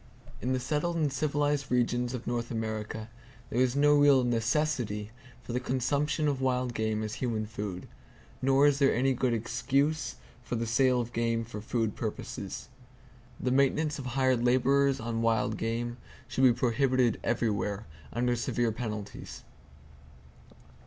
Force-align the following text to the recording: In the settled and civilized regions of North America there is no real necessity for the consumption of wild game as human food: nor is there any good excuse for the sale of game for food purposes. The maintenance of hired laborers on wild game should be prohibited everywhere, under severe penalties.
In 0.41 0.51
the 0.51 0.59
settled 0.59 0.95
and 0.95 1.13
civilized 1.13 1.69
regions 1.69 2.15
of 2.15 2.25
North 2.25 2.49
America 2.49 3.07
there 3.51 3.61
is 3.61 3.75
no 3.75 3.93
real 3.93 4.23
necessity 4.23 5.11
for 5.43 5.53
the 5.53 5.59
consumption 5.59 6.27
of 6.27 6.41
wild 6.41 6.73
game 6.73 7.03
as 7.03 7.13
human 7.21 7.45
food: 7.45 7.87
nor 8.41 8.65
is 8.65 8.79
there 8.79 8.95
any 8.95 9.13
good 9.13 9.31
excuse 9.35 10.15
for 10.41 10.55
the 10.55 10.65
sale 10.65 10.99
of 10.99 11.13
game 11.13 11.45
for 11.45 11.61
food 11.61 11.95
purposes. 11.95 12.69
The 13.39 13.51
maintenance 13.51 13.99
of 13.99 14.07
hired 14.07 14.43
laborers 14.43 14.99
on 14.99 15.21
wild 15.21 15.55
game 15.55 15.97
should 16.27 16.45
be 16.45 16.51
prohibited 16.53 17.19
everywhere, 17.23 17.85
under 18.11 18.35
severe 18.35 18.71
penalties. 18.71 19.43